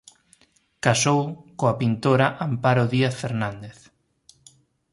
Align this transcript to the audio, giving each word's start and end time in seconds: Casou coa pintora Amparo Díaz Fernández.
Casou 0.85 1.21
coa 1.59 1.77
pintora 1.81 2.27
Amparo 2.47 2.83
Díaz 2.93 3.15
Fernández. 3.21 3.77